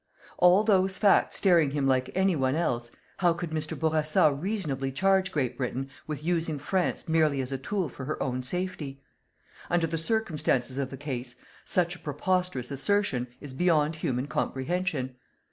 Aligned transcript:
All 0.39 0.63
those 0.63 0.97
facts 0.97 1.35
staring 1.37 1.69
him 1.69 1.85
like 1.85 2.09
any 2.15 2.35
one 2.35 2.55
else, 2.55 2.89
how 3.17 3.33
could 3.33 3.51
Mr. 3.51 3.77
Bourassa 3.77 4.33
reasonably 4.33 4.91
charge 4.91 5.31
Great 5.31 5.55
Britain 5.55 5.91
with 6.07 6.23
using 6.23 6.57
France 6.57 7.07
merely 7.07 7.39
as 7.39 7.51
a 7.51 7.59
tool 7.59 7.87
for 7.87 8.05
her 8.05 8.23
own 8.23 8.41
safety. 8.41 9.03
Under 9.69 9.85
the 9.85 9.99
circumstances 9.99 10.79
of 10.79 10.89
the 10.89 10.97
case, 10.97 11.35
such 11.65 11.95
a 11.95 11.99
preposterous 11.99 12.71
assertion 12.71 13.27
is 13.41 13.53
beyond 13.53 13.97
human 13.97 14.25
comprehension. 14.25 15.17